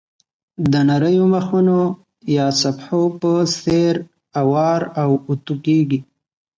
د 0.71 0.73
نریو 0.89 1.25
مخونو 1.33 1.79
یا 2.37 2.47
صفحو 2.61 3.01
په 3.21 3.31
څېر 3.61 3.95
اوار 4.41 4.81
او 5.01 5.09
اوتو 5.27 5.53
کېږي. 5.65 5.99